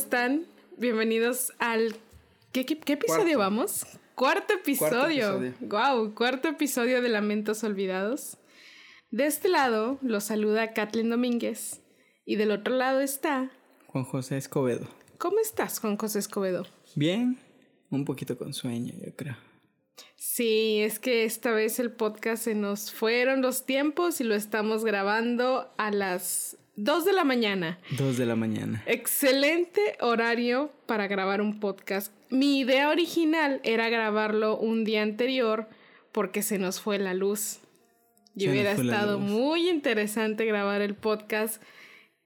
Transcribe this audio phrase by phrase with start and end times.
[0.00, 0.46] están?
[0.78, 1.94] Bienvenidos al...
[2.52, 3.84] ¿Qué, qué, episodio vamos?
[4.14, 5.52] Cuarto episodio.
[5.60, 8.38] Wow, cuarto episodio de Lamentos Olvidados.
[9.10, 11.82] De este lado los saluda Kathleen Domínguez
[12.24, 13.50] y del otro lado está...
[13.88, 14.88] Juan José Escobedo.
[15.18, 16.66] ¿Cómo estás, Juan José Escobedo?
[16.96, 17.38] Bien,
[17.90, 19.36] un poquito con sueño, yo creo.
[20.16, 24.82] Sí, es que esta vez el podcast se nos fueron los tiempos y lo estamos
[24.82, 27.78] grabando a las 2 de la mañana.
[27.98, 28.82] 2 de la mañana.
[28.86, 32.10] Excelente horario para grabar un podcast.
[32.30, 35.68] Mi idea original era grabarlo un día anterior
[36.10, 37.60] porque se nos fue la luz.
[38.34, 41.62] Y hubiera estado muy interesante grabar el podcast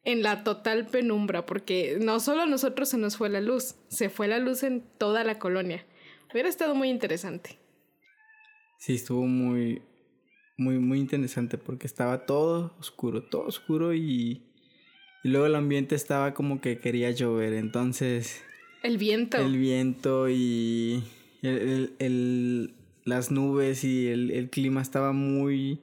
[0.04, 4.08] en la total penumbra, porque no solo a nosotros se nos fue la luz, se
[4.08, 5.84] fue la luz en toda la colonia.
[6.32, 7.58] Hubiera estado muy interesante.
[8.78, 9.82] Sí, estuvo muy,
[10.56, 14.42] muy, muy interesante porque estaba todo oscuro, todo oscuro y,
[15.22, 18.42] y luego el ambiente estaba como que quería llover, entonces...
[18.82, 19.38] El viento.
[19.38, 21.02] El viento y
[21.42, 22.74] el, el,
[23.04, 25.80] las nubes y el, el clima estaba muy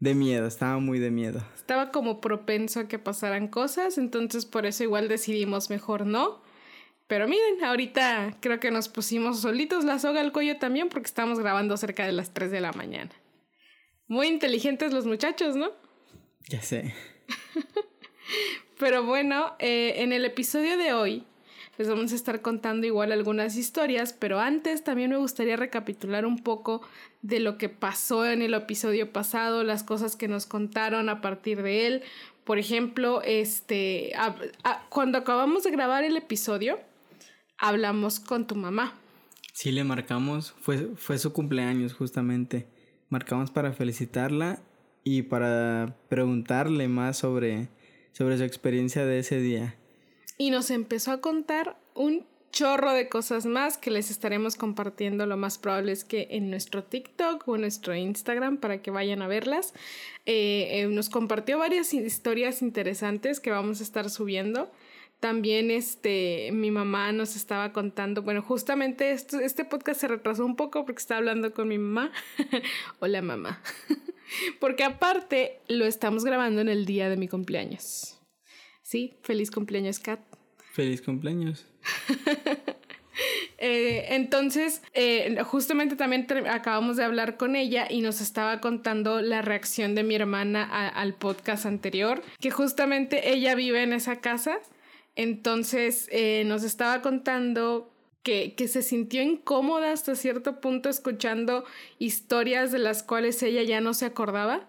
[0.00, 1.42] de miedo, estaba muy de miedo.
[1.54, 6.42] Estaba como propenso a que pasaran cosas, entonces por eso igual decidimos mejor no.
[7.06, 11.38] Pero miren, ahorita creo que nos pusimos solitos la soga al cuello también porque estamos
[11.38, 13.10] grabando cerca de las 3 de la mañana.
[14.08, 15.70] Muy inteligentes los muchachos, ¿no?
[16.48, 16.94] Ya sé.
[18.78, 21.24] Pero bueno, eh, en el episodio de hoy
[21.78, 26.38] les vamos a estar contando igual algunas historias, pero antes también me gustaría recapitular un
[26.38, 26.82] poco
[27.22, 31.62] de lo que pasó en el episodio pasado, las cosas que nos contaron a partir
[31.62, 32.02] de él.
[32.44, 34.12] Por ejemplo, este,
[34.88, 36.78] cuando acabamos de grabar el episodio,
[37.58, 38.94] hablamos con tu mamá.
[39.52, 42.68] Sí, le marcamos, fue, fue su cumpleaños justamente.
[43.14, 44.58] Marcamos para felicitarla
[45.04, 47.68] y para preguntarle más sobre,
[48.10, 49.76] sobre su experiencia de ese día.
[50.36, 55.26] Y nos empezó a contar un chorro de cosas más que les estaremos compartiendo.
[55.26, 59.22] Lo más probable es que en nuestro TikTok o en nuestro Instagram para que vayan
[59.22, 59.74] a verlas.
[60.26, 64.72] Eh, eh, nos compartió varias historias interesantes que vamos a estar subiendo.
[65.24, 70.84] También este, mi mamá nos estaba contando, bueno, justamente este podcast se retrasó un poco
[70.84, 72.12] porque estaba hablando con mi mamá.
[73.00, 73.62] Hola mamá.
[74.60, 78.20] porque aparte lo estamos grabando en el día de mi cumpleaños.
[78.82, 80.20] Sí, feliz cumpleaños, Kat.
[80.74, 81.66] Feliz cumpleaños.
[83.58, 89.40] Eh, entonces, eh, justamente también acabamos de hablar con ella y nos estaba contando la
[89.40, 94.58] reacción de mi hermana al podcast anterior, que justamente ella vive en esa casa
[95.16, 97.90] entonces eh, nos estaba contando
[98.22, 101.64] que, que, se sintió incómoda hasta cierto punto escuchando
[101.98, 104.66] historias de las cuales ella ya no se acordaba.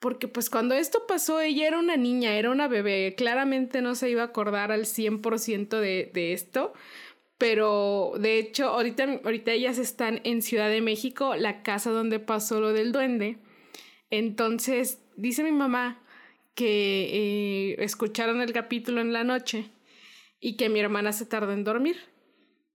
[0.00, 4.08] Porque pues cuando esto pasó ella era una niña, era una bebé, claramente no se
[4.10, 6.72] iba a acordar al 100% de, de esto.
[7.38, 12.60] Pero de hecho ahorita, ahorita ellas están en Ciudad de México, la casa donde pasó
[12.60, 13.38] lo del duende.
[14.10, 16.02] Entonces dice mi mamá
[16.54, 19.70] que eh, escucharon el capítulo en la noche
[20.40, 21.96] y que mi hermana se tardó en dormir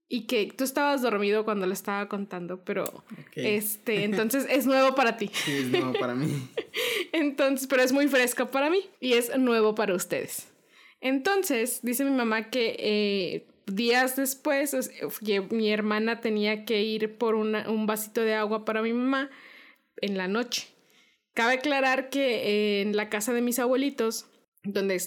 [0.08, 3.04] y que tú estabas dormido cuando le estaba contando, pero
[3.34, 5.30] este, entonces es nuevo para ti.
[5.32, 6.28] Sí, es nuevo para mí.
[7.12, 10.48] entonces, pero es muy fresco para mí y es nuevo para ustedes.
[11.00, 14.74] Entonces, dice mi mamá que eh, días después
[15.50, 19.30] mi hermana tenía que ir por un vasito de agua para mi mamá
[20.00, 20.68] en la noche.
[21.36, 24.24] Cabe aclarar que en la casa de mis abuelitos,
[24.64, 24.98] donde,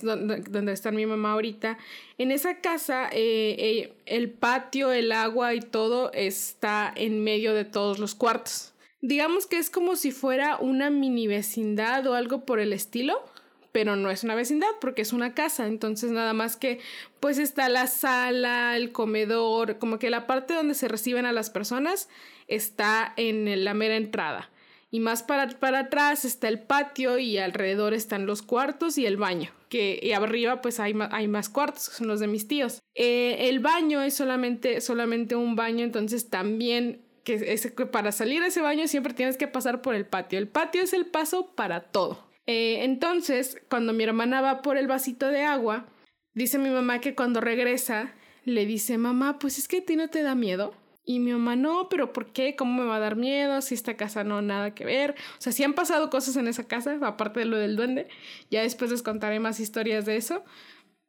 [0.47, 1.79] donde, está mi mamá ahorita,
[2.19, 7.65] en esa casa eh, eh, el patio, el agua y todo está en medio de
[7.65, 8.73] todos los cuartos.
[9.01, 13.25] Digamos que es como si fuera una mini vecindad o algo por el estilo,
[13.71, 16.79] pero no es una vecindad porque es una casa, entonces nada más que
[17.19, 21.49] pues está la sala, el comedor, como que la parte donde se reciben a las
[21.49, 22.07] personas
[22.47, 24.51] está en la mera entrada
[24.91, 29.17] y más para, para atrás está el patio y alrededor están los cuartos y el
[29.17, 32.81] baño, que y arriba pues hay, hay más cuartos, que son los de mis tíos.
[32.95, 38.47] Eh, el baño es solamente, solamente un baño, entonces también que, es, para salir a
[38.47, 40.39] ese baño siempre tienes que pasar por el patio.
[40.39, 42.27] El patio es el paso para todo.
[42.47, 45.85] Eh, entonces, cuando mi hermana va por el vasito de agua,
[46.33, 50.09] dice mi mamá que cuando regresa, le dice, mamá, pues es que a ti no
[50.09, 50.73] te da miedo.
[51.09, 52.55] Y mi mamá, no, pero ¿por qué?
[52.55, 53.63] ¿Cómo me va a dar miedo?
[53.63, 55.15] Si esta casa no, nada que ver.
[55.39, 58.07] O sea, sí han pasado cosas en esa casa, aparte de lo del duende.
[58.51, 60.43] Ya después les contaré más historias de eso.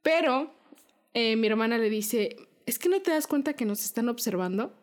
[0.00, 0.54] Pero
[1.12, 4.74] eh, mi hermana le dice, ¿es que no te das cuenta que nos están observando?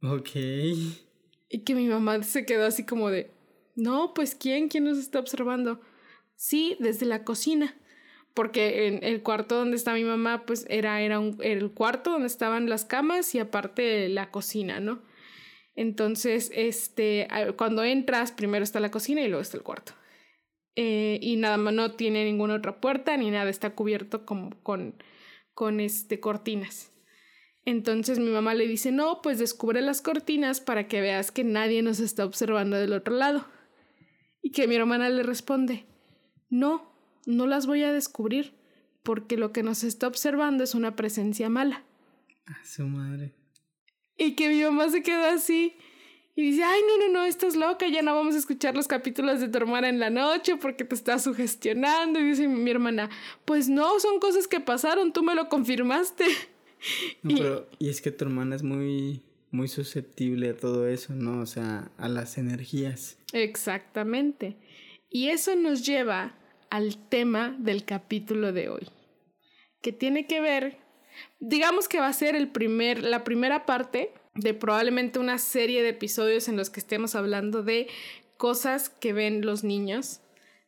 [0.00, 0.30] Ok.
[0.36, 3.32] Y que mi mamá se quedó así como de,
[3.74, 4.68] no, pues ¿quién?
[4.68, 5.80] ¿Quién nos está observando?
[6.36, 7.76] Sí, desde la cocina
[8.36, 12.26] porque en el cuarto donde está mi mamá, pues era, era, un, el cuarto donde
[12.26, 15.00] estaban las camas y aparte la cocina, ¿no?
[15.74, 19.92] Entonces, este, cuando entras, primero está la cocina y luego está el cuarto.
[20.74, 25.02] Eh, y nada más no tiene ninguna otra puerta ni nada, está cubierto como con,
[25.54, 26.92] con este, cortinas.
[27.64, 31.82] Entonces mi mamá le dice, no, pues descubre las cortinas para que veas que nadie
[31.82, 33.46] nos está observando del otro lado.
[34.42, 35.86] Y que mi hermana le responde,
[36.50, 36.95] no,
[37.26, 38.54] no las voy a descubrir,
[39.02, 41.84] porque lo que nos está observando es una presencia mala.
[42.46, 43.34] A su madre.
[44.16, 45.74] Y que mi mamá se quedó así
[46.38, 49.40] y dice, ay, no, no, no, estás loca, ya no vamos a escuchar los capítulos
[49.40, 52.20] de tu hermana en la noche porque te estás sugestionando.
[52.20, 53.08] Y dice mi hermana,
[53.46, 56.24] pues no, son cosas que pasaron, tú me lo confirmaste.
[57.22, 61.14] No, y, pero, y es que tu hermana es muy, muy susceptible a todo eso,
[61.14, 61.40] ¿no?
[61.40, 63.16] O sea, a las energías.
[63.32, 64.56] Exactamente.
[65.08, 66.34] Y eso nos lleva
[66.70, 68.88] al tema del capítulo de hoy,
[69.82, 70.78] que tiene que ver,
[71.40, 75.90] digamos que va a ser el primer, la primera parte de probablemente una serie de
[75.90, 77.88] episodios en los que estemos hablando de
[78.36, 80.20] cosas que ven los niños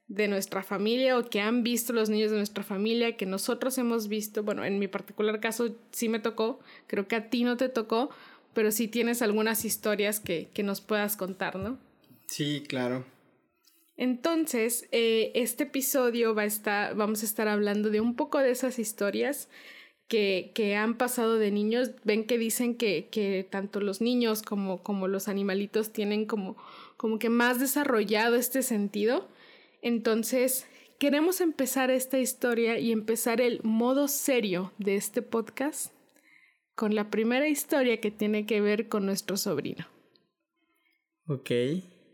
[0.09, 4.09] de nuestra familia o que han visto los niños de nuestra familia, que nosotros hemos
[4.09, 7.69] visto, bueno, en mi particular caso sí me tocó, creo que a ti no te
[7.69, 8.09] tocó,
[8.55, 11.79] pero sí tienes algunas historias que, que nos puedas contar, ¿no?
[12.27, 13.05] Sí, claro.
[13.99, 18.53] Entonces, eh, este episodio va a estar, vamos a estar hablando de un poco de
[18.53, 19.49] esas historias
[20.07, 21.91] que, que han pasado de niños.
[22.05, 26.57] Ven que dicen que, que tanto los niños como, como los animalitos tienen como,
[26.97, 29.27] como que más desarrollado este sentido.
[29.83, 30.69] Entonces,
[31.01, 35.93] queremos empezar esta historia y empezar el modo serio de este podcast
[36.77, 39.89] con la primera historia que tiene que ver con nuestro sobrino.
[41.27, 41.51] Ok.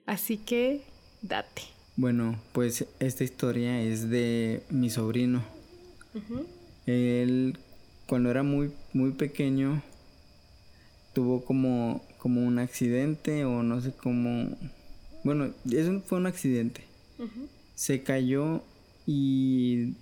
[0.07, 0.81] Así que,
[1.21, 1.74] date.
[1.97, 5.45] Bueno, pues esta historia es de mi sobrino.
[6.87, 7.57] Él,
[8.07, 9.83] cuando era muy, muy pequeño,
[11.13, 14.57] tuvo como, como un accidente o no sé cómo...
[15.23, 16.83] Bueno, eso fue un accidente.
[17.77, 18.63] Se cayó
[19.07, 19.95] y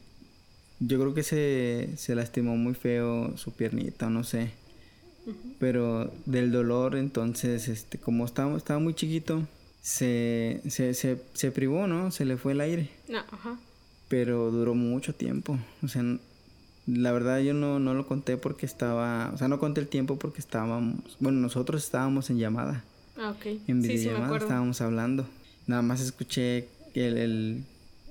[0.80, 4.50] yo creo que se, se lastimó muy feo su piernita, no sé.
[5.60, 9.46] Pero del dolor, entonces, este, como estaba, estaba muy chiquito,
[9.82, 12.10] se, se, se, se privó, ¿no?
[12.10, 12.88] Se le fue el aire.
[13.08, 13.58] No, ajá.
[14.08, 15.58] Pero duró mucho tiempo.
[15.82, 16.02] O sea,
[16.86, 20.18] la verdad yo no, no lo conté porque estaba, o sea, no conté el tiempo
[20.18, 22.84] porque estábamos, bueno, nosotros estábamos en llamada.
[23.16, 23.46] Ah, ok.
[23.66, 25.26] En videollamada estábamos hablando.
[25.66, 27.64] Nada más escuché el,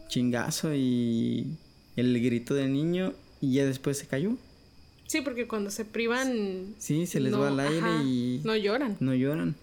[0.07, 1.55] chingazo y
[1.95, 4.35] el grito del niño y ya después se cayó.
[5.07, 6.75] Sí, porque cuando se privan...
[6.77, 8.41] Sí, se les va al aire y...
[8.43, 8.97] No lloran.
[8.99, 9.55] No lloran.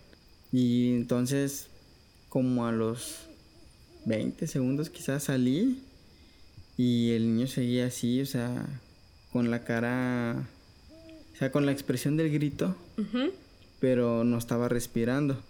[0.53, 1.69] Y entonces,
[2.29, 3.29] como a los
[4.05, 5.83] 20 segundos quizás salí
[6.77, 8.65] y el niño seguía así, o sea,
[9.33, 10.49] con la cara...
[11.35, 12.75] O sea, con la expresión del grito,
[13.79, 15.41] pero no estaba respirando.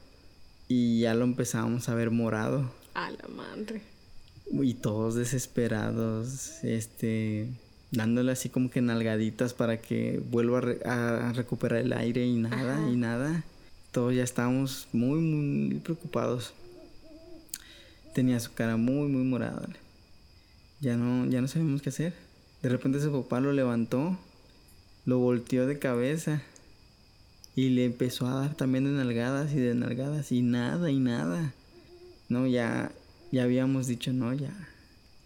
[0.68, 2.70] Y ya lo empezábamos a ver morado.
[2.92, 3.80] A la madre.
[4.50, 7.48] Y todos desesperados, este,
[7.90, 12.96] dándole así como que nalgaditas para que vuelva a, recuperar el aire y nada, y
[12.96, 13.44] nada.
[13.90, 16.52] Todos ya estábamos muy, muy preocupados.
[18.18, 19.68] Tenía su cara muy, muy morada.
[20.80, 22.14] Ya no, ya no sabíamos qué hacer.
[22.64, 24.18] De repente su papá lo levantó,
[25.04, 26.42] lo volteó de cabeza
[27.54, 31.54] y le empezó a dar también de nalgadas y de nalgadas y nada y nada.
[32.28, 32.90] No, ya,
[33.30, 34.50] ya habíamos dicho, no, ya.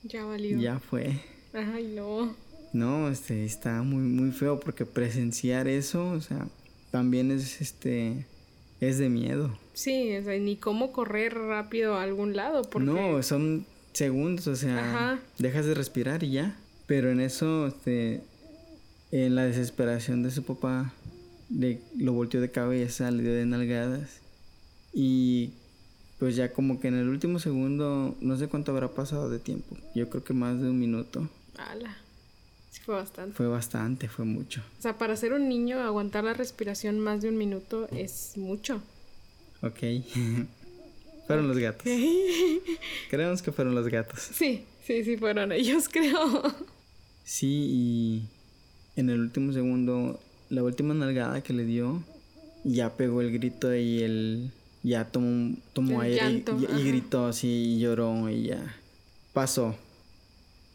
[0.03, 0.59] Ya valió.
[0.59, 1.19] Ya fue.
[1.55, 2.37] Ay, no.
[2.75, 6.47] No, este, está muy, muy feo porque presenciar eso, o sea,
[6.91, 8.27] también es, este,
[8.83, 9.57] es de miedo.
[9.75, 12.91] Sí, o sea, ni cómo correr rápido a algún lado, porque...
[12.91, 16.57] No, son segundos, o sea, dejas de respirar y ya.
[16.87, 18.23] Pero en eso, este,
[19.13, 20.93] en la desesperación de su papá,
[21.97, 24.21] lo volteó de cabeza, le dio de nalgadas.
[24.93, 25.53] Y
[26.19, 29.77] pues ya como que en el último segundo, no sé cuánto habrá pasado de tiempo.
[29.95, 31.29] Yo creo que más de un minuto.
[31.57, 31.97] ¡Hala!
[32.73, 33.37] Sí, fue bastante.
[33.37, 34.63] Fue bastante, fue mucho.
[34.79, 38.81] O sea, para ser un niño, aguantar la respiración más de un minuto es mucho.
[39.61, 39.79] Ok.
[41.27, 41.87] fueron los gatos.
[43.11, 44.21] Creemos que fueron los gatos.
[44.21, 46.43] Sí, sí, sí, fueron ellos, creo.
[47.25, 48.23] Sí, y
[48.97, 52.03] en el último segundo, la última nalgada que le dio,
[52.65, 54.51] ya pegó el grito y el
[54.83, 58.77] ya tomó, tomó aire y, gritó así y lloró y ya
[59.35, 59.77] pasó.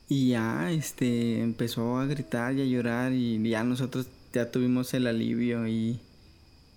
[0.09, 5.07] Y ya este empezó a gritar y a llorar y ya nosotros ya tuvimos el
[5.07, 5.99] alivio y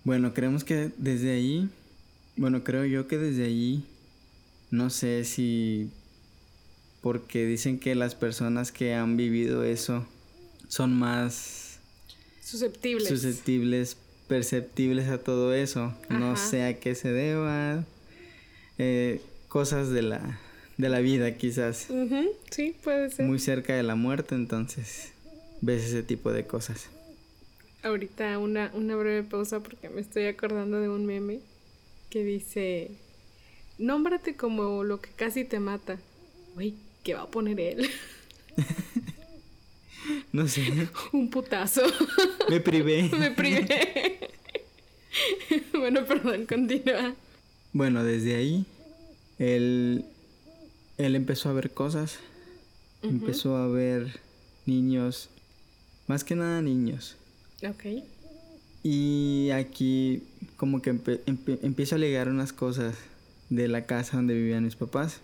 [0.03, 1.69] bueno, creemos que desde ahí,
[2.35, 3.85] bueno, creo yo que desde ahí
[4.69, 5.89] no sé si
[7.01, 10.05] porque dicen que las personas que han vivido eso
[10.67, 11.79] son más
[12.41, 13.97] susceptibles, susceptibles
[14.31, 15.93] perceptibles a todo eso.
[16.07, 17.83] No sé a qué se deba.
[18.77, 20.39] Eh, cosas de la,
[20.77, 21.87] de la vida quizás.
[22.49, 23.25] Sí, puede ser.
[23.25, 25.13] Muy cerca de la muerte, entonces
[25.61, 26.89] ves ese tipo de cosas.
[27.83, 31.39] Ahorita una, una breve pausa porque me estoy acordando de un meme
[32.09, 32.91] que dice,
[33.77, 35.97] nómbrate como lo que casi te mata.
[36.55, 37.89] Uy, ¿qué va a poner él?
[40.31, 40.61] no sé.
[41.13, 41.83] un putazo.
[42.49, 43.09] Me privé.
[43.17, 44.19] me privé.
[45.73, 47.15] bueno, perdón, continúa.
[47.73, 48.65] Bueno, desde ahí,
[49.39, 50.05] él,
[51.05, 52.19] él empezó a ver cosas.
[53.01, 54.19] Empezó a ver
[54.65, 55.29] niños,
[56.07, 57.15] más que nada niños.
[57.67, 58.03] Ok.
[58.83, 60.23] Y aquí
[60.57, 60.99] como que
[61.61, 62.95] empiezo a ligar unas cosas
[63.49, 65.19] de la casa donde vivían mis papás.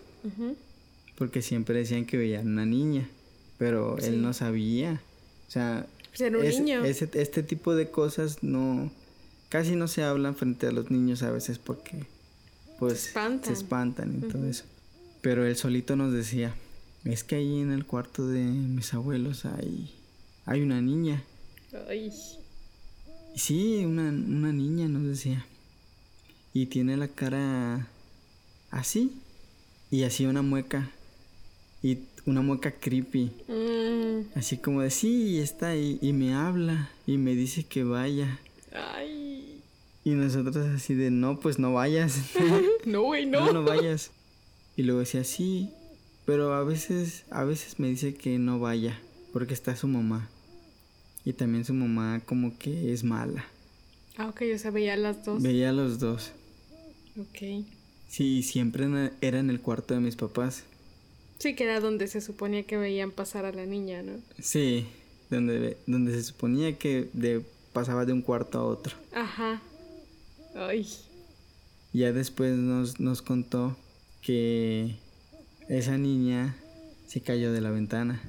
[1.16, 3.08] Porque siempre decían que veían una niña,
[3.56, 5.00] pero él no sabía.
[5.46, 6.84] O sea, pues niño.
[6.84, 8.90] este tipo de cosas no
[9.48, 12.06] casi no se hablan frente a los niños a veces porque
[12.78, 14.64] pues se espantan, y todo eso.
[15.28, 16.54] Pero él solito nos decía,
[17.04, 19.94] es que ahí en el cuarto de mis abuelos hay,
[20.46, 21.22] hay una niña.
[21.86, 22.10] Ay.
[23.36, 25.44] Sí, una, una niña nos decía.
[26.54, 27.88] Y tiene la cara
[28.70, 29.20] así.
[29.90, 30.90] Y así una mueca.
[31.82, 33.30] Y una mueca creepy.
[33.48, 34.30] Mm.
[34.34, 35.98] Así como de sí, está ahí.
[36.00, 36.90] Y me habla.
[37.06, 38.40] Y me dice que vaya.
[38.72, 39.60] Ay.
[40.04, 42.18] Y nosotros así de, no, pues no vayas.
[42.86, 43.44] no, güey, no.
[43.44, 44.10] No, no vayas.
[44.78, 45.72] Y luego decía, sí,
[46.24, 48.96] pero a veces, a veces me dice que no vaya,
[49.32, 50.30] porque está su mamá.
[51.24, 53.44] Y también su mamá como que es mala.
[54.16, 55.42] Ah, ok, o sea, veía a las dos.
[55.42, 56.30] Veía a los dos.
[57.18, 57.66] Ok.
[58.06, 58.86] Sí, siempre
[59.20, 60.62] era en el cuarto de mis papás.
[61.40, 64.12] Sí, que era donde se suponía que veían pasar a la niña, ¿no?
[64.38, 64.86] Sí,
[65.28, 68.94] donde, donde se suponía que de pasaba de un cuarto a otro.
[69.12, 69.60] Ajá.
[70.54, 70.86] Ay.
[71.92, 73.76] Ya después nos, nos contó
[74.22, 74.96] que
[75.68, 76.56] esa niña
[77.06, 78.20] se cayó de la ventana.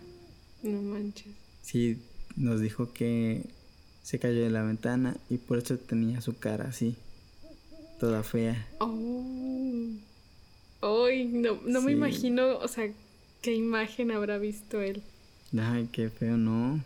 [0.64, 1.34] No manches.
[1.62, 2.02] Sí,
[2.36, 3.44] nos dijo que
[4.04, 6.96] se cayó de la ventana y por eso tenía su cara así,
[8.00, 8.68] toda fea.
[8.80, 9.26] Oh.
[10.82, 12.90] Ay, no, no me imagino, o sea,
[13.42, 15.04] qué imagen habrá visto él.
[15.58, 16.84] Ay, qué feo, no.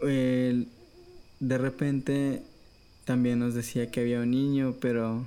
[0.00, 2.42] De repente
[3.04, 5.26] también nos decía que había un niño, pero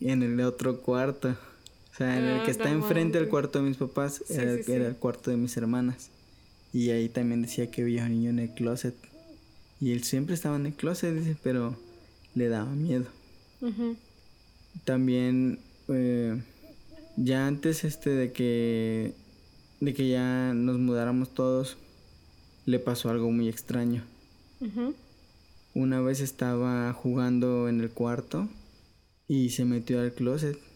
[0.00, 1.36] en el otro cuarto.
[2.00, 4.96] O sea, en el que ah, está enfrente del cuarto de mis papás, era, el
[4.96, 6.08] cuarto de mis hermanas.
[6.72, 8.94] Y ahí también decía que había un niño en el closet.
[9.82, 11.76] Y él siempre estaba en el closet, dice, pero
[12.34, 13.04] le daba miedo.
[14.86, 16.42] También, eh,
[17.18, 19.12] ya antes este de que,
[19.80, 21.76] de que ya nos mudáramos todos,
[22.64, 24.04] le pasó algo muy extraño.
[25.74, 28.48] Una vez estaba jugando en el cuarto
[29.28, 30.69] y se metió al closet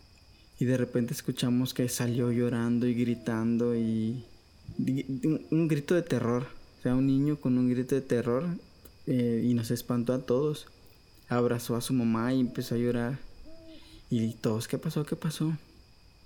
[0.58, 4.24] y de repente escuchamos que salió llorando y gritando y
[5.50, 6.46] un, grito de terror,
[6.78, 8.44] o sea, un niño con un grito de terror
[9.06, 10.66] eh, y nos espantó a todos.
[11.28, 13.18] Abrazó a su mamá y empezó a llorar.
[14.10, 15.04] Y todos, ¿qué pasó?
[15.04, 15.56] ¿Qué pasó?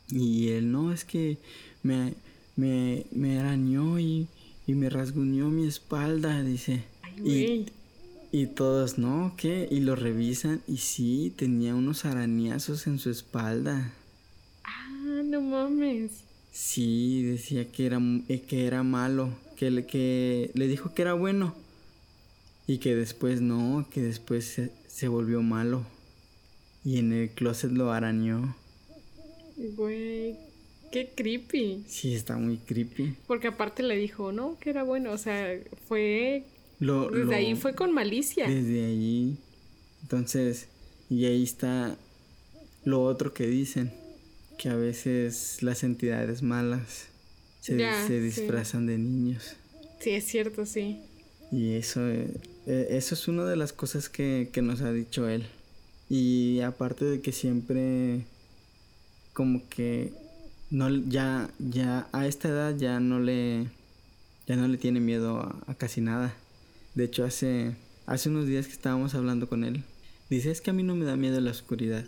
[0.08, 1.38] Y él, no, es que
[1.82, 2.14] me,
[2.56, 4.28] me, me arañó y,
[4.66, 6.84] y me rasguñó mi espalda, dice.
[7.24, 7.66] y,
[8.30, 9.34] y todos, ¿no?
[9.36, 9.68] ¿Qué?
[9.70, 13.92] Y lo revisan y sí, tenía unos arañazos en su espalda.
[15.28, 16.24] No mames.
[16.52, 21.12] Sí, decía que era, eh, que era malo, que le, que le dijo que era
[21.12, 21.54] bueno.
[22.66, 25.84] Y que después no, que después se, se volvió malo.
[26.84, 28.56] Y en el closet lo arañó.
[29.56, 30.36] Güey,
[30.92, 31.84] qué creepy.
[31.86, 33.16] Sí, está muy creepy.
[33.26, 35.12] Porque aparte le dijo, no, que era bueno.
[35.12, 36.44] O sea, fue
[36.80, 38.48] desde ahí fue con malicia.
[38.48, 39.36] Desde ahí.
[40.02, 40.68] Entonces,
[41.10, 41.96] y ahí está
[42.84, 43.92] lo otro que dicen,
[44.58, 47.06] que a veces las entidades malas
[47.60, 49.56] se, disfrazan de niños.
[50.00, 51.00] Sí, es cierto, sí.
[51.50, 52.28] Y eso, eh,
[52.66, 55.46] eh, eso es una de las cosas que, que nos ha dicho él.
[56.10, 58.24] Y aparte de que siempre
[59.32, 60.12] como que
[60.70, 63.68] no ya ya a esta edad ya no le
[64.48, 66.34] ya no le tiene miedo a casi nada.
[66.94, 69.84] De hecho, hace, hace unos días que estábamos hablando con él,
[70.30, 72.04] dice, es que a mí no me da miedo la oscuridad,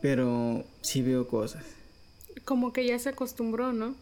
[0.00, 1.62] pero sí veo cosas.
[2.44, 3.94] Como que ya se acostumbró, ¿no?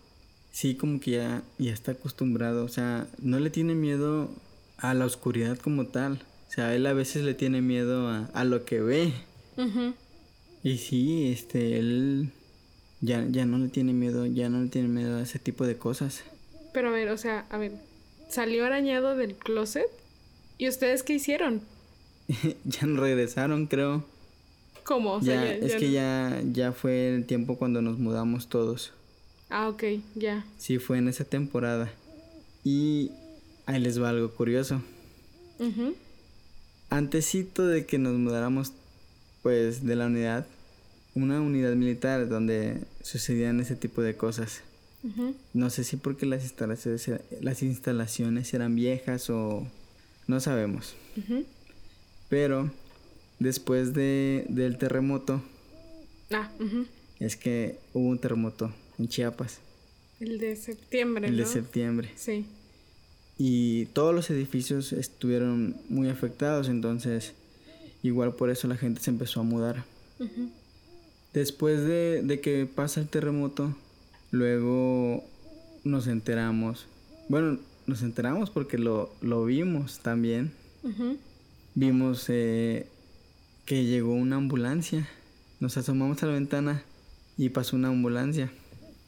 [0.53, 4.31] Sí, como que ya, ya está acostumbrado, o sea, no le tiene miedo
[4.79, 6.23] a la oscuridad como tal.
[6.49, 9.13] O sea, él a veces le tiene miedo a, lo que ve.
[10.65, 12.33] Y sí, este, él
[13.01, 15.77] Ya, ya no le tiene miedo, ya no le tiene miedo a ese tipo de
[15.77, 16.25] cosas.
[16.75, 17.73] Pero a ver, o sea, a ver,
[18.29, 19.87] salió arañado del closet.
[20.59, 21.63] ¿Y ustedes qué hicieron?
[22.65, 24.05] ya no regresaron, creo.
[24.91, 25.13] ¿Cómo?
[25.13, 28.93] O sea, ya, es que ya, ya fue el tiempo cuando nos mudamos todos.
[29.49, 29.85] Ah, ok,
[30.17, 30.45] ya.
[30.59, 31.93] Sí, fue en esa temporada.
[32.65, 33.13] Y
[33.67, 34.83] ahí les va algo curioso.
[36.89, 38.73] Antesito de que nos mudáramos,
[39.45, 40.45] pues, de la unidad,
[41.15, 44.63] una unidad militar donde sucedían ese tipo de cosas.
[45.55, 47.09] No sé si porque las instalaciones,
[47.41, 49.69] las instalaciones eran viejas o
[50.27, 50.97] no sabemos.
[52.29, 52.73] Pero
[53.41, 55.43] después de, del terremoto,
[56.31, 56.49] ah,
[57.19, 59.59] es que hubo un terremoto en Chiapas.
[60.21, 61.27] El de septiembre.
[61.27, 62.11] El de septiembre.
[62.15, 62.47] Sí.
[63.39, 67.33] Y todos los edificios estuvieron muy afectados, entonces
[68.03, 69.85] igual por eso la gente se empezó a mudar.
[71.33, 73.75] Después de, de, que pasa el terremoto,
[74.31, 75.25] luego
[75.85, 76.87] nos enteramos.
[77.29, 80.53] Bueno, nos enteramos porque lo, lo vimos también.
[81.75, 82.87] Vimos eh,
[83.71, 85.09] que llegó una ambulancia.
[85.61, 86.83] Nos asomamos a la ventana
[87.39, 88.51] y pasó una ambulancia.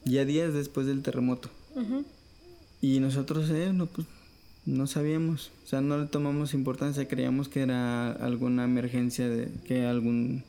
[0.05, 1.51] Ya días después del terremoto.
[2.81, 4.07] Y nosotros, eh, no, pues,
[4.65, 5.51] no sabíamos.
[5.65, 7.09] O sea, no le tomamos importancia.
[7.09, 10.45] Creíamos que era alguna emergencia de que algún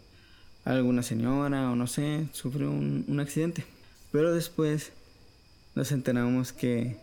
[0.63, 3.65] alguna señora o no sé sufrió un, un accidente.
[4.11, 4.91] Pero después
[5.73, 6.97] nos enteramos que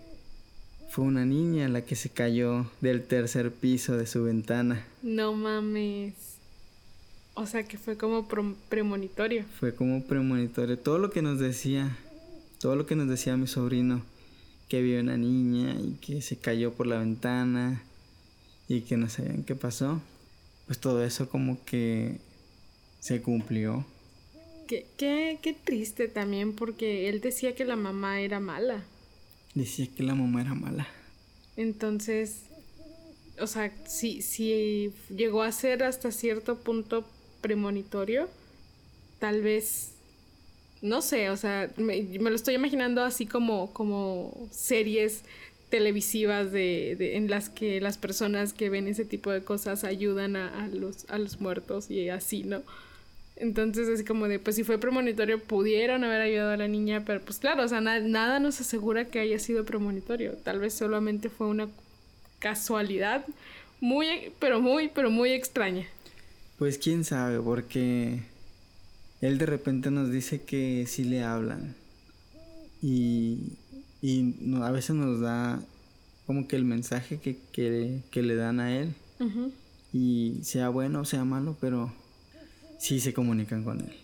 [0.91, 4.87] fue una niña la que se cayó del tercer piso de su ventana.
[5.03, 6.30] No mames.
[7.35, 8.27] O sea que fue como
[8.69, 9.45] premonitorio.
[9.59, 10.79] Fue como premonitorio.
[10.79, 11.97] Todo lo que nos decía
[12.61, 14.03] todo lo que nos decía mi sobrino,
[14.69, 17.83] que vio una niña y que se cayó por la ventana
[18.69, 20.01] y que no sabían qué pasó,
[20.67, 22.19] pues todo eso como que
[23.01, 23.87] se cumplió.
[24.69, 28.85] Qué, qué, qué triste también porque él decía que la mamá era mala.
[29.55, 30.87] Decía que la mamá era mala.
[31.57, 32.43] Entonces,
[33.41, 37.07] o sea, si, si llegó a ser hasta cierto punto
[37.41, 38.29] premonitorio,
[39.19, 39.93] tal vez
[40.83, 45.25] no sé, o sea, me, lo estoy imaginando así como, como series
[45.69, 50.69] televisivas de, en las que las personas que ven ese tipo de cosas ayudan a,
[50.69, 52.63] los, a los muertos y así, ¿no?
[53.37, 57.21] Entonces, así como de, pues si fue premonitorio, pudieron haber ayudado a la niña, pero
[57.23, 60.33] pues claro, o sea, nada nos asegura que haya sido premonitorio.
[60.33, 61.69] Tal vez solamente fue una
[62.39, 63.25] casualidad
[63.81, 65.87] muy, pero muy, pero muy extraña.
[66.61, 68.21] Pues quién sabe, porque
[69.23, 71.75] él de repente nos dice que sí le hablan.
[72.83, 73.55] Y,
[74.03, 75.59] y a veces nos da
[76.27, 78.93] como que el mensaje que, que, le dan a él.
[79.95, 81.95] Y sea bueno o sea malo, pero
[82.79, 83.95] sí se comunican con él.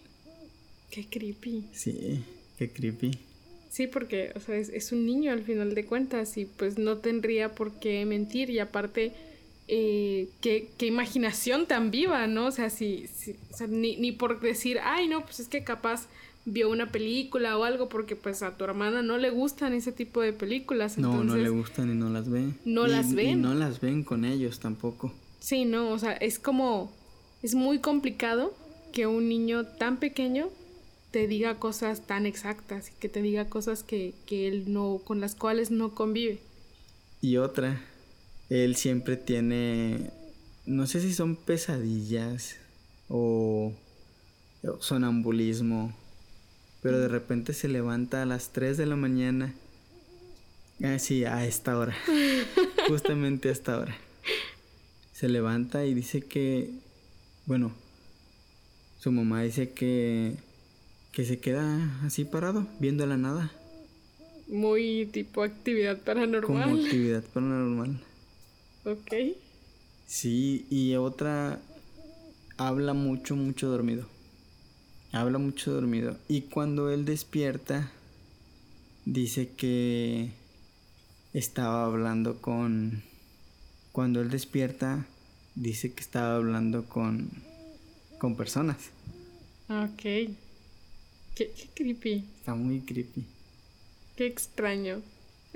[0.91, 1.67] Qué creepy.
[1.75, 2.25] Sí,
[2.57, 3.19] qué creepy.
[3.69, 6.97] Sí, porque, o sea, es, es, un niño al final de cuentas y pues no
[6.97, 9.13] tendría por qué mentir y aparte
[9.69, 12.47] eh, qué, imaginación tan viva, ¿no?
[12.47, 13.07] O sea, si,
[13.69, 16.07] ni, por decir, ay, no, pues es que capaz
[16.45, 20.21] vio una película o algo porque pues a tu hermana no le gustan ese tipo
[20.21, 20.97] de películas.
[20.99, 22.53] No, no le gustan y no las ve.
[22.65, 23.31] No las ven.
[23.31, 25.13] Y no las ven con ellos tampoco.
[25.41, 26.93] Sí, no, o sea, es como,
[27.43, 28.55] es muy complicado
[28.93, 30.49] que un niño tan pequeño
[31.11, 35.21] te diga cosas tan exactas y que te diga cosas que, que él no, con
[35.21, 36.39] las cuales no convive.
[37.21, 37.81] Y otra,
[38.49, 40.11] él siempre tiene,
[40.67, 42.57] no sé si son pesadillas
[43.09, 43.73] o
[44.81, 45.95] sonambulismo,
[46.83, 49.55] pero de repente se levanta a las 3 de la mañana.
[50.83, 51.97] Ah, sí, a esta hora.
[52.89, 53.97] Justamente a esta hora.
[55.13, 56.71] Se levanta y dice que,
[57.47, 57.73] bueno,
[58.99, 60.35] su mamá dice que,
[61.13, 63.51] que se queda así parado, viendo la nada.
[64.49, 66.43] Muy tipo actividad paranormal.
[66.71, 68.01] Como actividad paranormal.
[68.87, 69.13] Ok.
[70.07, 71.61] Sí, y otra
[72.57, 74.07] habla mucho, mucho dormido.
[75.11, 76.17] Habla mucho dormido.
[76.29, 77.91] Y cuando él despierta,
[79.05, 80.31] dice que
[81.33, 83.03] estaba hablando con...
[83.91, 85.05] Cuando él despierta,
[85.57, 87.29] dice que estaba hablando con...
[88.19, 88.77] con personas.
[89.69, 90.01] Ok.
[90.01, 90.31] Qué,
[91.35, 92.25] qué creepy.
[92.39, 93.25] Está muy creepy.
[94.15, 95.03] Qué extraño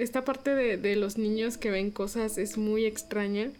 [0.03, 3.51] esta parte de, los niños que ven cosas es muy extraña.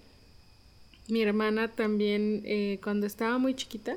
[1.09, 3.97] Mi hermana también, eh, cuando estaba muy chiquita,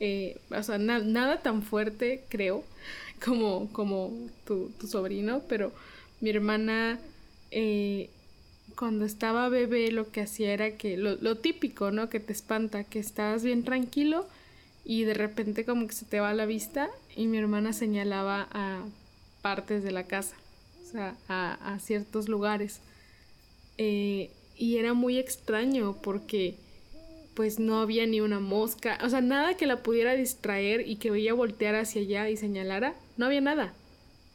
[0.00, 2.64] eh, o sea, nada tan fuerte, creo,
[3.24, 4.12] como, como
[4.46, 5.72] tu, sobrino, pero
[6.20, 6.98] mi hermana,
[7.50, 8.08] eh,
[8.74, 12.08] cuando estaba bebé, lo que hacía era que, lo, lo, típico, ¿no?
[12.08, 14.26] Que te espanta, que estás bien tranquilo
[14.84, 18.84] y de repente como que se te va la vista y mi hermana señalaba a
[19.42, 20.34] partes de la casa,
[20.88, 22.80] o sea, a, ciertos lugares.
[23.76, 26.56] Eh, y era muy extraño porque
[27.34, 31.12] pues no había ni una mosca, o sea, nada que la pudiera distraer y que
[31.12, 33.72] veía voltear hacia allá y señalara, no había nada.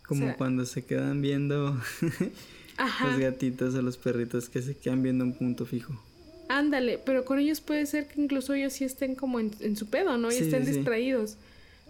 [0.07, 1.77] Como cuando se quedan viendo
[3.03, 6.01] los gatitos o los perritos que se quedan viendo un punto fijo.
[6.47, 10.17] Ándale, pero con ellos puede ser que incluso ellos sí estén como en, su pedo,
[10.17, 10.31] ¿no?
[10.31, 11.35] Y estén distraídos.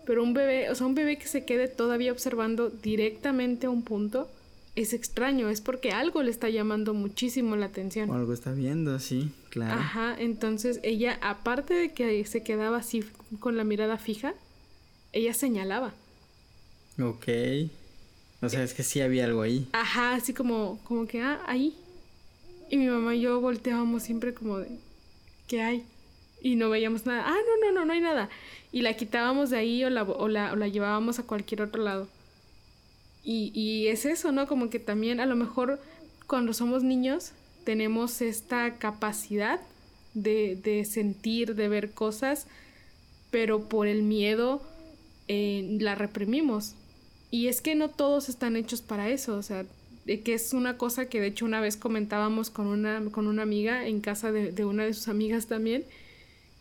[0.07, 3.83] Pero un bebé, o sea, un bebé que se quede todavía observando directamente a un
[3.83, 4.31] punto,
[4.75, 8.09] es extraño, es porque algo le está llamando muchísimo la atención.
[8.09, 9.79] O algo está viendo, sí, claro.
[9.79, 13.03] Ajá, entonces ella, aparte de que se quedaba así
[13.39, 14.33] con la mirada fija,
[15.11, 15.93] ella señalaba.
[16.99, 17.27] Ok.
[18.41, 19.67] O sea, es que sí había algo ahí.
[19.73, 21.75] Ajá, así como, como que, ah, ahí.
[22.69, 24.67] Y mi mamá y yo volteábamos siempre como de,
[25.47, 25.83] ¿qué hay?
[26.41, 27.23] Y no veíamos nada.
[27.27, 28.29] Ah, no, no, no, no hay nada.
[28.71, 31.83] Y la quitábamos de ahí o la, o la, o la llevábamos a cualquier otro
[31.83, 32.07] lado.
[33.23, 34.47] Y, y es eso, ¿no?
[34.47, 35.79] Como que también a lo mejor
[36.27, 37.31] cuando somos niños
[37.63, 39.59] tenemos esta capacidad
[40.13, 42.47] de, de sentir, de ver cosas,
[43.31, 44.61] pero por el miedo
[45.27, 46.75] eh, la reprimimos.
[47.31, 49.65] Y es que no todos están hechos para eso, o sea,
[50.05, 53.87] que es una cosa que de hecho una vez comentábamos con una, con una amiga
[53.87, 55.85] en casa de, una de sus amigas también,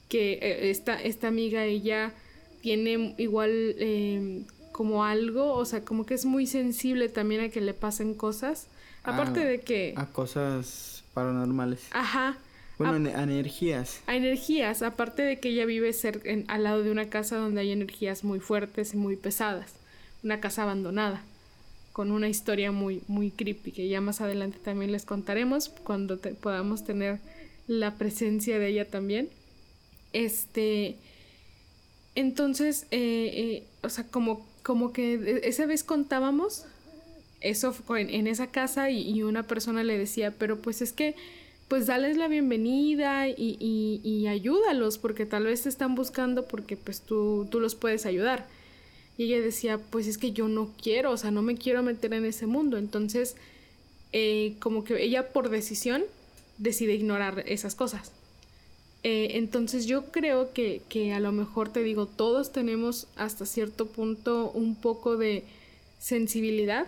[0.08, 2.14] que eh, esta, esta amiga, ella
[2.62, 7.60] tiene igual em, como algo, o sea, como que es muy sensible también a que
[7.60, 8.66] le pasen cosas,
[9.04, 9.94] aparte de que...
[9.96, 11.86] A cosas paranormales.
[11.92, 12.38] Ajá.
[12.78, 14.00] Bueno, a, energías.
[14.06, 17.70] A energías, aparte de que ella vive ser al lado de una casa donde hay
[17.70, 19.74] energías muy fuertes y muy pesadas
[20.22, 21.22] una casa abandonada
[21.92, 26.84] con una historia muy muy creepy que ya más adelante también les contaremos cuando podamos
[26.84, 27.18] tener
[27.66, 29.28] la presencia de ella también
[30.12, 30.96] este
[32.14, 36.64] entonces eh, eh, o sea como como que esa vez contábamos
[37.40, 41.16] eso en, esa casa y, una persona le decía pero pues es que
[41.68, 46.76] pues dales la bienvenida y, y, y ayúdalos porque tal vez te están buscando porque
[46.76, 48.46] pues tú, tú los puedes ayudar
[49.16, 52.14] y ella decía, pues es que yo no quiero, o sea, no me quiero meter
[52.14, 52.78] en ese mundo.
[52.78, 53.36] Entonces,
[54.12, 56.02] eh, como que ella por decisión
[56.58, 58.12] decide ignorar esas cosas.
[59.04, 63.86] Eh, entonces yo creo que, que a lo mejor te digo, todos tenemos hasta cierto
[63.86, 65.44] punto un poco de
[65.98, 66.86] sensibilidad,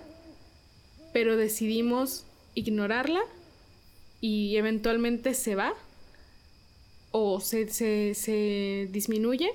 [1.12, 2.24] pero decidimos
[2.55, 3.20] ignorarla
[4.20, 5.74] y eventualmente se va
[7.11, 9.50] o se, se, se disminuye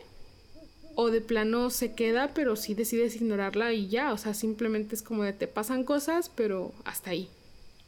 [0.96, 5.02] o de plano se queda, pero sí decides ignorarla y ya, o sea, simplemente es
[5.02, 7.30] como de te pasan cosas, pero hasta ahí.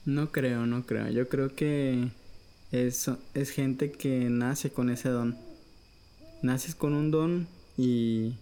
[0.05, 1.09] No creo, no creo.
[1.09, 2.07] Yo creo que
[2.71, 5.37] es, es gente que nace con ese don.
[6.41, 8.33] Naces con un don y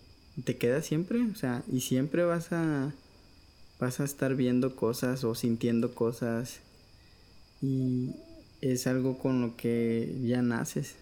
[0.45, 2.93] te queda siempre, o sea, y siempre vas a
[3.79, 6.59] vas a estar viendo cosas o sintiendo cosas
[7.61, 8.11] y
[8.61, 10.95] es algo con lo que ya naces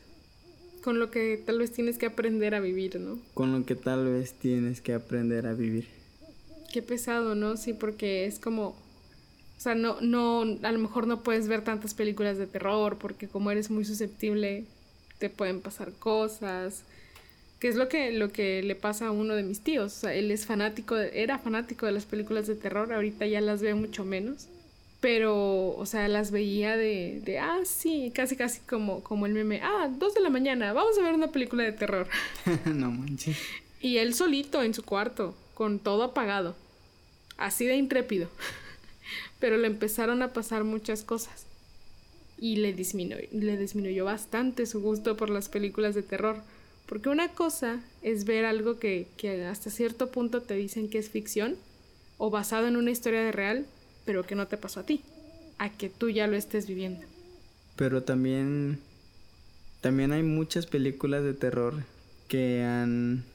[0.88, 3.20] con lo que tal vez tienes que aprender a vivir, ¿no?
[3.34, 5.86] Con lo que tal vez tienes que aprender a vivir.
[6.72, 7.58] Qué pesado, ¿no?
[7.58, 8.74] Sí, porque es como,
[9.58, 13.28] o sea, no, no, a lo mejor no puedes ver tantas películas de terror porque
[13.28, 14.66] como eres muy susceptible
[15.18, 16.84] te pueden pasar cosas.
[17.60, 19.98] Que es lo que, lo que le pasa a uno de mis tíos.
[19.98, 23.64] O sea, él es fanático, era fanático de las películas de terror, ahorita ya las
[23.64, 24.48] ve mucho menos
[25.00, 29.62] pero, o sea, las veía de, de, ah, sí, casi, casi como, como el meme,
[29.64, 32.08] ah, dos de la mañana, vamos a ver una película de terror.
[32.66, 33.38] no manches.
[33.80, 36.56] Y él solito en su cuarto, con todo apagado,
[37.38, 38.30] así de intrépido.
[39.40, 41.46] Pero le empezaron a pasar muchas cosas.
[42.40, 46.38] Y le disminuyó, bastante su gusto por las películas de terror.
[46.86, 51.10] Porque una cosa es ver algo que, que hasta cierto punto te dicen que es
[51.10, 51.56] ficción
[52.18, 53.66] o basado en una historia de real
[54.08, 55.04] pero que no te pasó a ti,
[55.60, 57.06] a que tú ya lo estés viviendo.
[57.76, 58.80] Pero también,
[59.82, 61.84] también hay muchas películas de terror
[62.30, 63.26] que han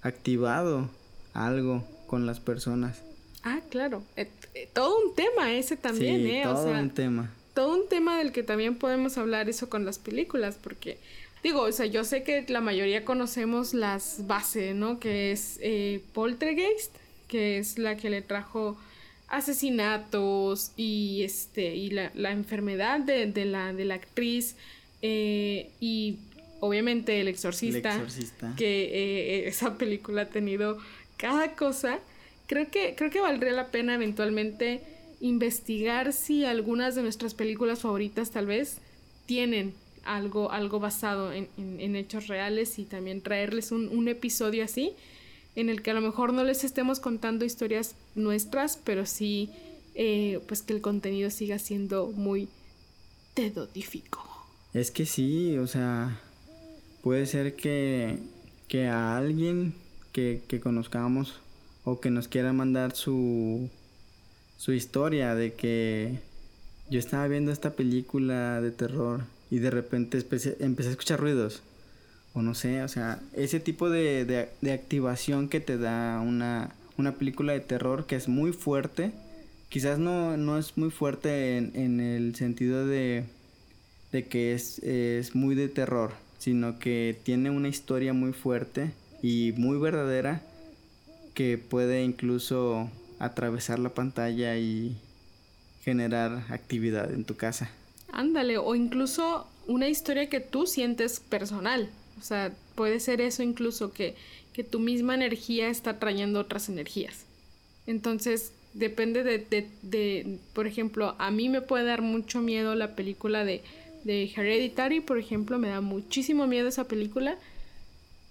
[0.00, 0.88] activado
[1.34, 3.02] algo con las personas.
[3.42, 4.02] Ah, claro.
[4.16, 6.42] Eh, eh, todo un tema ese también, ¿eh?
[6.44, 7.32] Todo un tema.
[7.54, 10.98] Todo un tema del que también podemos hablar eso con las películas, porque
[11.42, 14.98] digo, o sea, yo sé que la mayoría conocemos las bases, ¿no?
[14.98, 16.94] Que es eh, Poltergeist,
[17.28, 18.78] que es la que le trajo
[19.28, 24.56] asesinatos y este y la, enfermedad de, la, de la actriz
[25.00, 26.18] eh, y
[26.60, 27.98] obviamente el exorcista,
[28.56, 30.78] que eh, esa película ha tenido
[31.16, 31.98] cada cosa
[32.52, 34.82] creo que creo que valdría la pena eventualmente
[35.20, 38.76] investigar si algunas de nuestras películas favoritas tal vez
[39.24, 39.72] tienen
[40.04, 44.92] algo, algo basado en, en, hechos reales y también traerles un, un, episodio así,
[45.56, 49.48] en el que a lo mejor no les estemos contando historias nuestras, pero sí
[49.94, 52.48] eh, pues que el contenido siga siendo muy
[53.32, 54.28] terrorífico.
[54.74, 56.20] Es que sí, o sea,
[57.00, 58.18] puede ser que,
[58.68, 59.72] que a alguien
[60.12, 61.40] que, que conozcamos
[61.84, 63.68] o que nos quiera mandar su,
[64.56, 66.20] su historia de que
[66.90, 71.62] yo estaba viendo esta película de terror y de repente empecé, a escuchar ruidos.
[72.34, 77.12] O no sé, o sea, ese tipo de, de, activación que te da una, una,
[77.16, 79.12] película de terror que es muy fuerte.
[79.68, 83.24] Quizás no, no es muy fuerte en, en el sentido de,
[84.12, 88.92] de que es, es muy de terror, sino que tiene una historia muy fuerte
[89.22, 90.42] y muy verdadera
[91.34, 94.96] que puede incluso atravesar la pantalla y
[95.82, 97.70] generar actividad en tu casa.
[98.12, 101.88] Ándale, o incluso una historia que tú sientes personal.
[102.20, 104.14] O sea, puede ser eso incluso que,
[104.52, 107.24] que tu misma energía está trayendo otras energías.
[107.86, 112.94] Entonces, depende de, de, de, por ejemplo, a mí me puede dar mucho miedo la
[112.94, 113.62] película de,
[114.04, 117.38] de Hereditary, por ejemplo, me da muchísimo miedo esa película.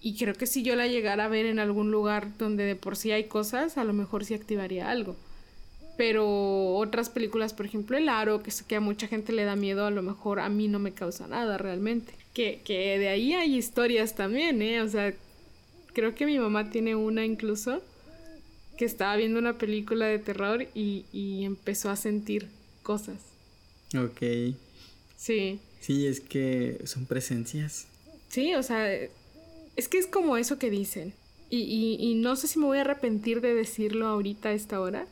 [0.02, 2.96] Y creo que si yo la llegara a ver en algún lugar donde de por
[2.96, 5.16] sí hay cosas, a lo mejor sí activaría algo.
[5.96, 9.86] Pero otras películas, por ejemplo, El Aro, que, que a mucha gente le da miedo,
[9.86, 12.14] a lo mejor a mí no me causa nada realmente.
[12.34, 14.80] Que, que de ahí hay historias también, ¿eh?
[14.80, 15.14] O sea,
[15.92, 17.80] creo que mi mamá tiene una incluso
[18.76, 22.48] que estaba viendo una película de terror y, y empezó a sentir
[22.82, 23.18] cosas.
[23.94, 24.56] Ok.
[25.16, 25.60] Sí.
[25.80, 27.86] Sí, es que son presencias.
[28.28, 28.88] Sí, o sea,
[29.76, 31.14] es que es como eso que dicen.
[31.50, 34.80] Y, y, y no sé si me voy a arrepentir de decirlo ahorita a esta
[34.80, 35.06] hora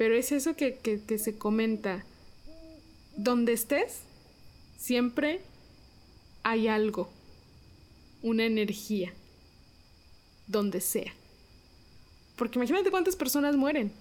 [0.00, 2.06] pero es eso que, que, se comenta.
[3.18, 4.00] Donde estés,
[4.78, 5.42] siempre
[6.42, 7.10] hay algo,
[8.22, 9.12] una energía,
[10.46, 11.12] donde sea.
[12.36, 13.92] Porque imagínate cuántas personas mueren.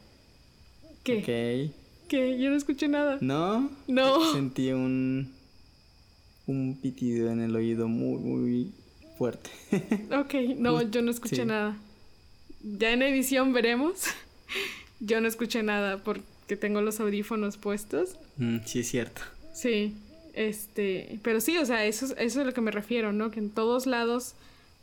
[1.03, 1.17] ¿Qué?
[1.17, 2.07] Ok.
[2.07, 2.39] ¿Qué?
[2.39, 3.17] Yo no escuché nada.
[3.19, 3.69] ¿No?
[3.89, 4.31] No.
[4.31, 5.33] Sentí un.
[6.47, 8.71] un pitido en el oído muy, muy
[9.19, 9.51] fuerte.
[10.17, 11.77] ok, no, yo no escuché nada.
[12.63, 14.05] Ya en edición veremos.
[15.01, 18.17] Yo no escuché nada porque tengo los audífonos puestos.
[18.35, 19.21] Mm, sí, es cierto.
[19.53, 19.93] Sí,
[20.33, 23.31] este, pero sí, o sea, eso, eso es a lo que me refiero, ¿no?
[23.31, 24.33] Que en todos lados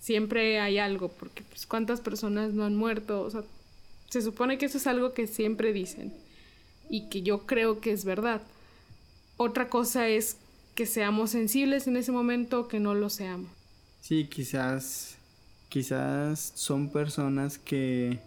[0.01, 3.43] siempre hay algo, porque pues cuántas personas no han muerto, o sea,
[4.09, 6.15] se supone que eso es algo que siempre dicen
[6.89, 8.41] y que yo creo que es verdad.
[9.37, 10.39] Otra cosa es
[10.75, 13.51] que seamos sensibles en ese momento o que no lo seamos.
[14.07, 15.19] Sí, quizás,
[15.69, 18.21] quizás son personas que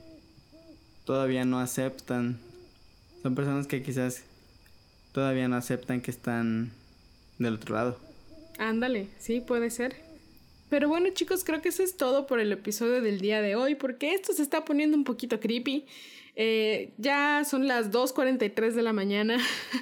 [1.05, 2.37] todavía no aceptan.
[3.23, 4.25] Son personas que quizás
[5.13, 6.71] todavía no aceptan que están
[7.37, 7.97] del otro lado.
[8.57, 9.95] Ándale, sí, puede ser.
[10.69, 13.75] Pero bueno chicos, creo que eso es todo por el episodio del día de hoy,
[13.75, 15.85] porque esto se está poniendo un poquito creepy.
[16.35, 19.37] Eh, ya son las 2.43 de la mañana.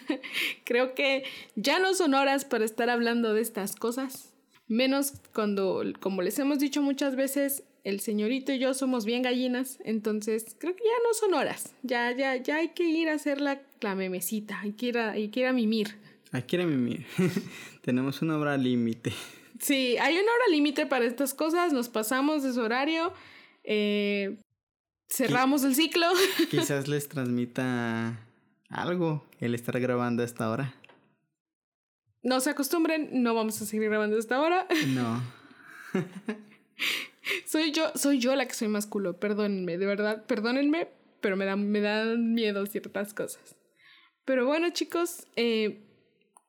[0.64, 1.24] creo que
[1.56, 4.37] ya no son horas para estar hablando de estas cosas.
[4.68, 9.80] Menos cuando, como les hemos dicho muchas veces, el señorito y yo somos bien gallinas,
[9.86, 11.74] entonces creo que ya no son horas.
[11.84, 15.12] Ya, ya, ya hay que ir a hacer la, la memecita, hay que ir a,
[15.12, 15.96] hay que ir a mimir.
[16.34, 17.06] Hay que ir a mimir.
[17.82, 19.14] Tenemos una hora límite.
[19.60, 23.14] Sí, hay una hora límite para estas cosas, nos pasamos de su horario,
[23.64, 24.38] eh,
[25.10, 26.08] cerramos el ciclo.
[26.52, 28.20] Quizás les transmita
[28.70, 30.76] algo el estar grabando a esta hora.
[32.28, 34.68] No se acostumbren, no vamos a seguir grabando a esta hora.
[34.88, 35.24] No.
[37.46, 40.90] soy yo, soy yo la que soy más culo, perdónenme, de verdad, perdónenme,
[41.22, 43.56] pero me dan, me dan miedo ciertas cosas.
[44.26, 45.86] Pero bueno, chicos, eh,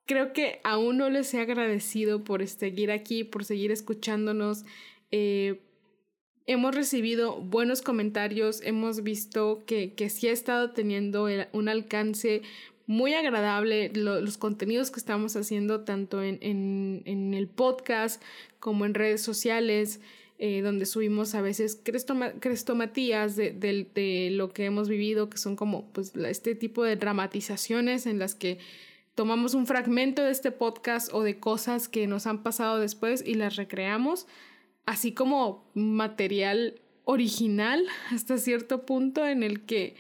[0.05, 4.65] creo que aún no les he agradecido por seguir aquí, por seguir escuchándonos.
[5.13, 5.61] Eh,
[6.47, 12.43] hemos recibido buenos comentarios, hemos visto que, que sí ha estado teniendo un alcance
[12.89, 18.21] muy agradable los contenidos que estamos haciendo tanto en, en, en el podcast
[18.59, 20.01] como en redes sociales.
[20.41, 25.57] Eh, donde subimos a veces crestomatías de, de, de, lo que hemos vivido, que son
[25.57, 28.59] como pues, este tipo de dramatizaciones en las que
[29.17, 33.35] tomamos un fragmento de este podcast o de cosas que nos han pasado después y
[33.35, 34.29] las recreamos,
[34.87, 39.97] así como material original hasta cierto punto en el que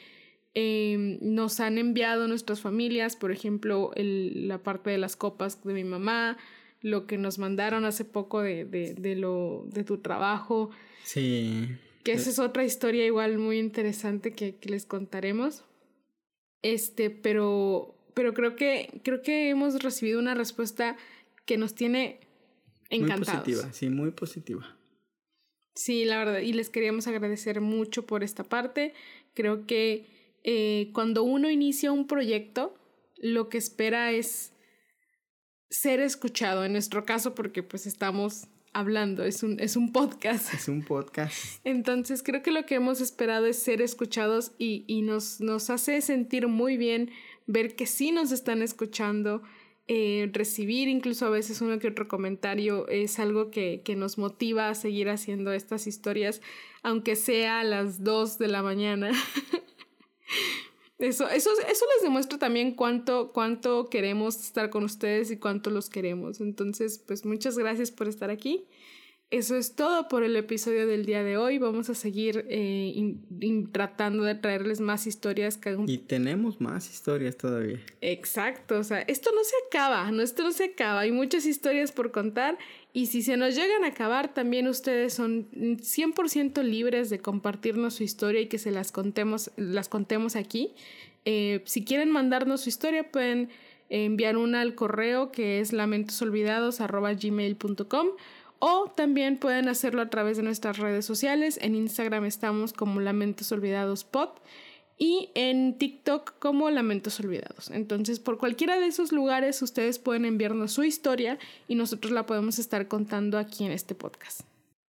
[0.54, 5.74] eh, nos han enviado nuestras familias, por ejemplo, el, la parte de las copas de
[5.74, 6.36] mi mamá,
[6.80, 10.70] lo que nos mandaron hace poco de, de, de lo de tu trabajo.
[11.04, 11.68] Sí.
[12.04, 15.64] Que esa es otra historia igual muy interesante que, que les contaremos.
[16.62, 20.96] Este, pero, pero creo que, creo que hemos recibido una respuesta
[21.44, 22.20] que nos tiene
[22.90, 23.28] encantados.
[23.28, 24.76] Muy positiva, sí, muy positiva.
[25.74, 28.94] Sí, la verdad, y les queríamos agradecer mucho por esta parte.
[29.34, 30.06] Creo que
[30.44, 32.74] eh, cuando uno inicia un proyecto,
[33.16, 34.52] lo que espera es
[35.70, 40.54] ser escuchado, en nuestro caso, porque pues estamos hablando, es un, es un podcast.
[40.54, 41.60] Es un podcast.
[41.64, 46.00] Entonces creo que lo que hemos esperado es ser escuchados y, y nos, nos hace
[46.00, 47.10] sentir muy bien
[47.46, 49.42] ver que sí nos están escuchando,
[49.88, 54.68] eh, recibir incluso a veces uno que otro comentario es algo que, que, nos motiva
[54.68, 56.42] a seguir haciendo estas historias,
[56.82, 59.10] aunque sea a las 2 de la mañana.
[60.98, 65.88] eso, eso, eso les demuestra también cuánto, cuánto queremos estar con ustedes y cuánto los
[65.90, 66.40] queremos.
[66.40, 68.66] Entonces, pues muchas gracias por estar aquí.
[69.30, 71.58] Eso es todo por el episodio del día de hoy.
[71.58, 73.14] Vamos a seguir eh,
[73.72, 75.60] tratando de traerles más historias.
[75.86, 77.78] Y tenemos más historias todavía.
[78.00, 81.00] Exacto, o sea, esto no se acaba, no, esto no se acaba.
[81.00, 82.56] Hay muchas historias por contar
[82.94, 88.04] y si se nos llegan a acabar, también ustedes son 100% libres de compartirnos su
[88.04, 90.72] historia y que se las contemos, las contemos aquí.
[91.26, 93.50] Eh, si quieren mandarnos su historia, pueden
[93.90, 98.08] enviar una al correo que es lamentosolvidados.gmail.com
[98.58, 101.58] o también pueden hacerlo a través de nuestras redes sociales.
[101.62, 104.30] En Instagram estamos como Lamentos Olvidados Pod
[104.98, 107.70] y en TikTok como Lamentos Olvidados.
[107.70, 112.58] Entonces, por cualquiera de esos lugares ustedes pueden enviarnos su historia y nosotros la podemos
[112.58, 114.40] estar contando aquí en este podcast.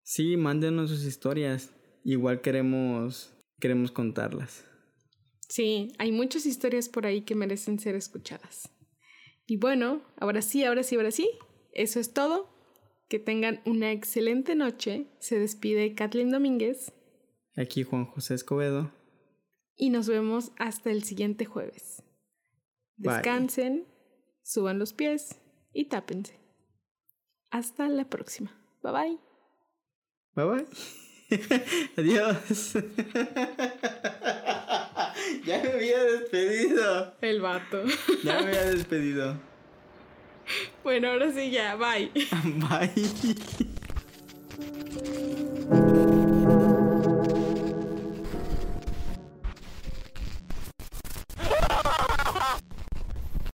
[0.02, 1.70] Sí, mándenos sus historias.
[2.04, 4.64] Igual queremos queremos contarlas.
[5.48, 8.70] Sí, hay muchas historias por ahí que merecen ser escuchadas.
[9.46, 11.30] Y bueno, ahora sí, ahora sí, ahora sí.
[11.72, 12.57] Eso es todo.
[13.08, 15.06] Que tengan una excelente noche.
[15.18, 16.92] Se despide Kathleen Domínguez.
[17.56, 18.92] Aquí Juan José Escobedo.
[19.76, 22.02] Y nos vemos hasta el siguiente jueves.
[22.96, 23.86] Descansen,
[24.42, 25.40] suban los pies
[25.72, 26.38] y tápense.
[27.50, 28.52] Hasta la próxima.
[28.82, 29.18] Bye bye.
[30.34, 30.66] Bye bye.
[31.96, 32.74] Adiós.
[35.46, 37.14] ya me había despedido.
[37.20, 37.84] El vato.
[38.24, 39.40] ya me había despedido.
[40.82, 42.10] Bueno, ahora sí ya, bye.
[42.44, 43.68] bye.